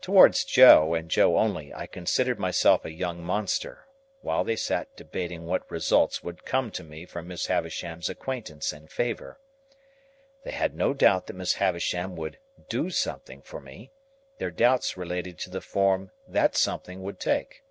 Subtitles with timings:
[0.00, 3.86] Towards Joe, and Joe only, I considered myself a young monster,
[4.20, 8.90] while they sat debating what results would come to me from Miss Havisham's acquaintance and
[8.90, 9.38] favour.
[10.42, 13.92] They had no doubt that Miss Havisham would "do something" for me;
[14.38, 17.62] their doubts related to the form that something would take.